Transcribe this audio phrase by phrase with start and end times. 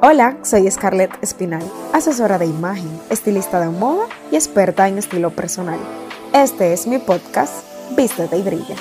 [0.00, 5.80] Hola, soy Scarlett Espinal, asesora de imagen, estilista de moda y experta en estilo personal.
[6.32, 8.76] Este es mi podcast, Vístete y Brilla.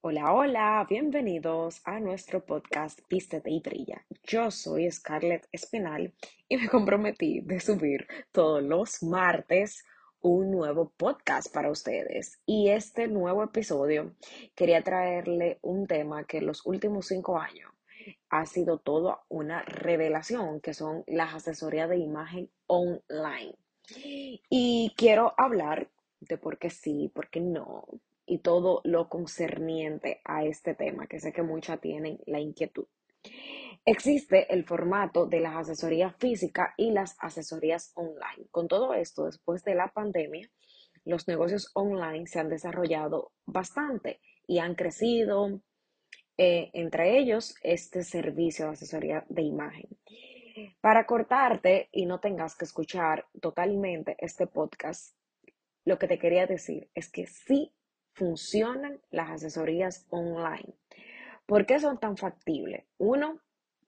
[0.00, 4.02] Hola, hola, bienvenidos a nuestro podcast Vístete y Brilla.
[4.22, 6.14] Yo soy Scarlett Espinal
[6.48, 9.84] y me comprometí de subir todos los martes
[10.22, 12.40] un nuevo podcast para ustedes.
[12.46, 14.14] Y este nuevo episodio
[14.54, 17.70] quería traerle un tema que en los últimos cinco años
[18.30, 23.56] ha sido toda una revelación, que son las asesorías de imagen online.
[24.48, 25.90] Y quiero hablar
[26.20, 27.84] de por qué sí, por qué no,
[28.26, 32.86] y todo lo concerniente a este tema, que sé que muchas tienen la inquietud.
[33.84, 38.46] Existe el formato de las asesorías físicas y las asesorías online.
[38.50, 40.48] Con todo esto, después de la pandemia,
[41.04, 45.60] los negocios online se han desarrollado bastante y han crecido,
[46.36, 49.88] eh, entre ellos este servicio de asesoría de imagen.
[50.80, 55.16] Para cortarte y no tengas que escuchar totalmente este podcast,
[55.84, 57.72] lo que te quería decir es que sí
[58.14, 60.74] funcionan las asesorías online.
[61.46, 62.84] ¿Por qué son tan factibles?
[62.98, 63.40] Uno,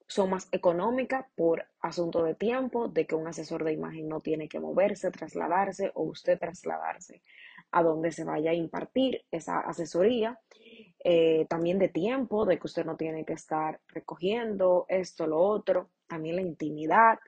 [0.07, 4.49] son más económicas por asunto de tiempo, de que un asesor de imagen no tiene
[4.49, 7.23] que moverse, trasladarse o usted trasladarse
[7.71, 10.39] a donde se vaya a impartir esa asesoría.
[11.07, 15.91] Eh, también de tiempo, de que usted no tiene que estar recogiendo esto, lo otro,
[16.07, 17.19] también la intimidad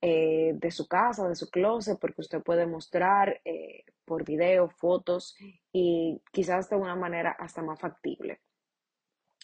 [0.00, 5.36] eh, de su casa, de su closet, porque usted puede mostrar eh, por video, fotos
[5.70, 8.40] y quizás de una manera hasta más factible.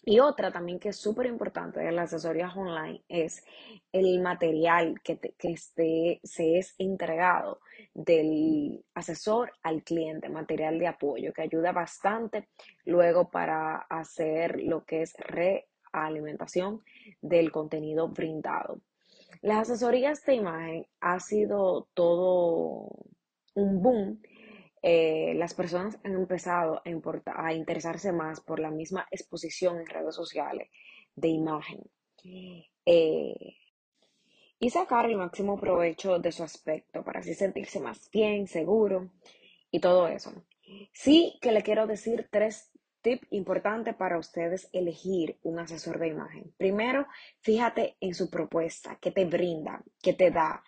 [0.02, 3.44] Y otra también que es súper importante de las asesorías online es
[3.92, 7.60] el material que, que esté, se es entregado
[7.92, 12.48] del asesor al cliente, material de apoyo que ayuda bastante
[12.84, 16.82] luego para hacer lo que es realimentación
[17.20, 18.80] del contenido brindado.
[19.42, 22.88] Las asesorías de imagen ha sido todo
[23.54, 24.22] un boom
[24.82, 30.14] eh, las personas han empezado a, a, interesarse más por la misma exposición en redes
[30.14, 30.68] sociales
[31.14, 31.82] de imagen
[32.86, 33.56] eh,
[34.58, 39.10] y sacar el máximo provecho de su aspecto para así sentirse más bien, seguro
[39.70, 40.32] y todo eso.
[40.92, 42.70] Sí que le quiero decir tres
[43.02, 46.52] tips importantes para ustedes elegir un asesor de imagen.
[46.56, 47.06] Primero,
[47.40, 50.62] fíjate en su propuesta, qué te brinda, qué te da.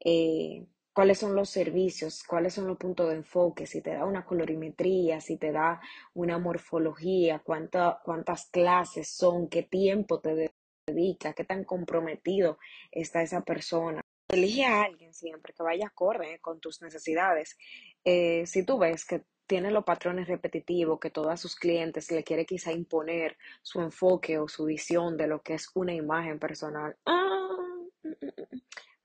[0.00, 4.24] Eh, cuáles son los servicios, cuáles son los puntos de enfoque, si te da una
[4.24, 5.78] colorimetría, si te da
[6.14, 10.50] una morfología, cuántas clases son, qué tiempo te
[10.86, 12.56] dedica, qué tan comprometido
[12.90, 14.00] está esa persona.
[14.30, 17.58] Elige a alguien siempre que vaya acorde con tus necesidades.
[18.02, 22.46] Eh, si tú ves que tiene los patrones repetitivos, que todos sus clientes le quiere
[22.46, 27.36] quizá imponer su enfoque o su visión de lo que es una imagen personal, ah,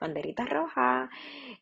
[0.01, 1.09] banderita roja,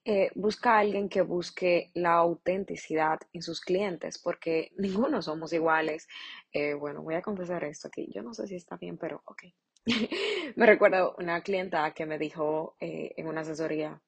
[0.05, 6.07] eh, busca a alguien que busque la autenticidad en sus clientes, porque ninguno somos iguales.
[6.51, 8.09] Eh, bueno, voy a confesar esto aquí.
[8.11, 9.43] Yo no sé si está bien, pero ok.
[10.55, 14.01] me recuerdo una clienta que me dijo eh, en una asesoría,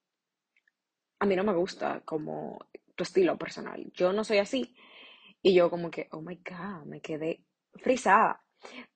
[1.19, 2.57] a mí no me gusta como
[2.95, 3.91] tu estilo personal.
[3.93, 4.75] Yo no soy así.
[5.43, 7.43] Y yo como que, oh my God, me quedé
[7.75, 8.43] frisada.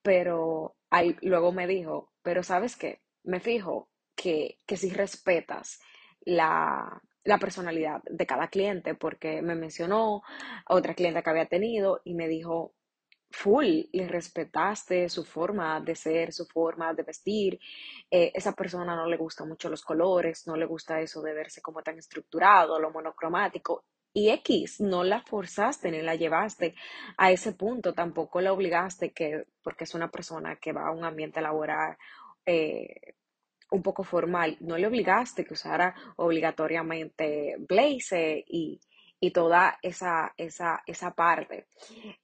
[0.02, 0.76] Pero
[1.22, 3.02] luego me dijo, pero ¿sabes qué?
[3.24, 5.80] Me fijo que, si respetas
[6.22, 7.00] la,
[7.40, 10.22] personalidad de cada cliente, porque me mencionó
[10.64, 12.74] a otra cliente que había tenido y me dijo,
[13.30, 17.60] full, le respetaste su forma de ser, su forma de vestir.
[18.10, 21.60] Eh, esa persona no le gusta mucho los colores, no le gusta eso de verse
[21.60, 23.84] como tan estructurado, lo monocromático.
[24.12, 26.74] Y X, no la forzaste ni la llevaste
[27.18, 31.04] a ese punto, tampoco la obligaste que, porque es una persona que va a un
[31.04, 31.98] ambiente laboral
[32.46, 33.16] eh,
[33.70, 38.80] un poco formal, no le obligaste que usara obligatoriamente blazer y,
[39.34, 41.66] toda esa, esa, esa parte.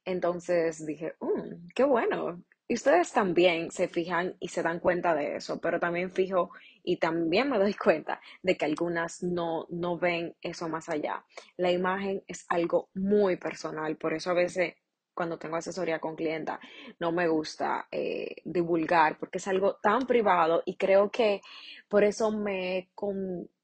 [0.05, 2.41] Entonces dije, mm, qué bueno.
[2.65, 6.51] Y ustedes también se fijan y se dan cuenta de eso, pero también fijo
[6.81, 11.25] y también me doy cuenta de que algunas no, no ven eso más allá.
[11.57, 14.75] La imagen es algo muy personal, por eso a veces
[15.13, 16.59] cuando tengo asesoría con clienta,
[16.99, 21.41] no me gusta eh, divulgar porque es algo tan privado y creo que
[21.87, 22.89] por eso me,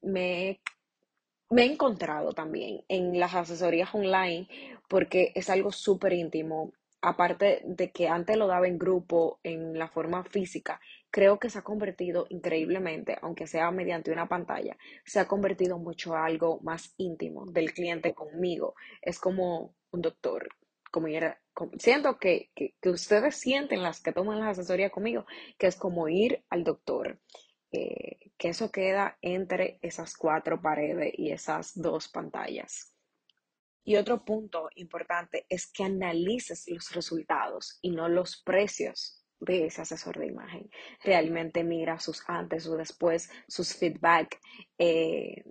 [0.02, 0.60] me,
[1.50, 4.48] me he encontrado también en las asesorías online
[4.88, 6.74] porque es algo súper íntimo.
[7.02, 11.60] Aparte de que antes lo daba en grupo, en la forma física, creo que se
[11.60, 16.94] ha convertido increíblemente, aunque sea mediante una pantalla, se ha convertido mucho a algo más
[16.98, 18.76] íntimo del cliente conmigo.
[19.02, 20.50] Es como un doctor
[20.92, 21.08] como,
[21.78, 25.26] siento que, que, ustedes sienten las que toman la asesoría conmigo,
[25.58, 27.20] que es como ir al doctor,
[27.72, 32.94] eh, que eso queda entre esas cuatro paredes y esas dos pantallas.
[33.84, 39.82] Y otro punto importante es que analices los resultados y no los precios de ese
[39.82, 40.70] asesor de imagen.
[41.04, 44.40] Realmente mira sus antes, o después, sus feedback.
[44.78, 45.44] Eh,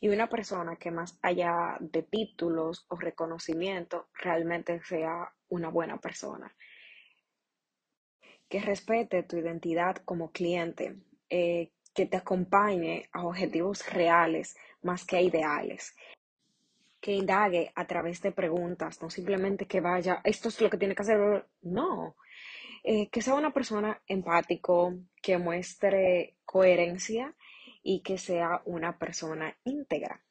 [0.00, 6.54] y una persona que más allá de títulos o reconocimiento realmente sea una buena persona.
[8.48, 10.96] Que respete tu identidad como cliente,
[11.28, 15.94] eh, que te acompañe a objetivos reales más que a ideales
[17.00, 20.94] que indague a través de preguntas, no simplemente que vaya, esto es lo que tiene
[20.94, 22.16] que hacer, no,
[22.82, 27.34] eh, que sea una persona empático, que muestre coherencia
[27.90, 30.22] y que sea una persona íntegra.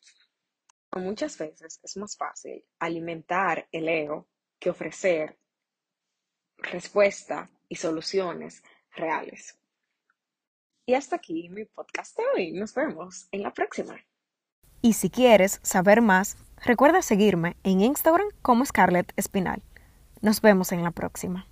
[0.96, 4.28] Muchas veces es más fácil alimentar el ego
[4.60, 5.40] que ofrecer
[6.58, 8.62] respuesta y soluciones
[8.92, 9.58] reales.
[10.86, 12.52] Y hasta aquí mi podcast de hoy.
[12.52, 14.06] Nos vemos en la próxima.
[14.84, 19.64] Y si quieres saber más, recuerda seguirme en Instagram como Scarlett Espinal.
[20.22, 21.48] Nos vemos en la próxima.